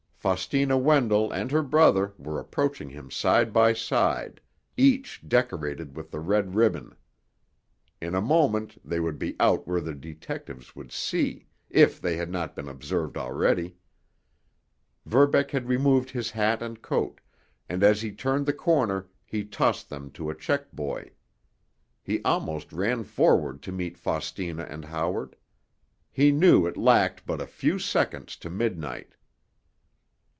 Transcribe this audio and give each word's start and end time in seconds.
Faustina 0.23 0.77
Wendell 0.77 1.31
and 1.31 1.49
her 1.49 1.63
brother 1.63 2.13
were 2.19 2.39
approaching 2.39 2.91
him 2.91 3.09
side 3.09 3.51
by 3.51 3.73
side, 3.73 4.39
each 4.77 5.19
decorated 5.27 5.97
with 5.97 6.11
the 6.11 6.19
red 6.19 6.53
ribbon. 6.53 6.95
In 7.99 8.13
a 8.13 8.21
moment 8.21 8.77
they 8.87 8.99
would 8.99 9.17
be 9.17 9.35
out 9.39 9.67
where 9.67 9.81
the 9.81 9.95
detectives 9.95 10.75
would 10.75 10.91
see, 10.91 11.47
if 11.71 11.99
they 11.99 12.17
had 12.17 12.29
not 12.29 12.55
been 12.55 12.67
observed 12.69 13.17
already. 13.17 13.77
Verbeck 15.07 15.49
had 15.49 15.67
removed 15.67 16.11
his 16.11 16.29
hat 16.29 16.61
and 16.61 16.83
coat, 16.83 17.19
and 17.67 17.81
as 17.81 18.03
he 18.03 18.11
turned 18.11 18.45
the 18.45 18.53
corner 18.53 19.09
he 19.25 19.43
tossed 19.43 19.89
them 19.89 20.11
to 20.11 20.29
a 20.29 20.35
check 20.35 20.71
boy. 20.71 21.09
He 22.03 22.21
almost 22.23 22.71
ran 22.71 23.05
forward 23.05 23.63
to 23.63 23.71
meet 23.71 23.97
Faustina 23.97 24.65
and 24.69 24.85
Howard. 24.85 25.35
He 26.11 26.31
knew 26.31 26.67
it 26.67 26.77
lacked 26.77 27.25
but 27.25 27.41
a 27.41 27.47
few 27.47 27.79
seconds 27.79 28.35
to 28.35 28.51
midnight. 28.51 29.15